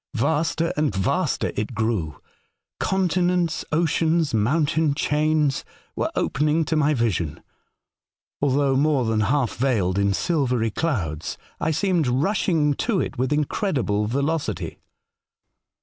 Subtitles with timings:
[0.15, 2.19] Vaster and vaster it grew.
[2.79, 5.63] Continents, oceans, mountain chains
[5.95, 7.39] were opening to my vision,
[8.41, 11.37] although more than half veiled in silvery clouds.
[11.59, 14.79] I seemed rushing to it with incredible velocity.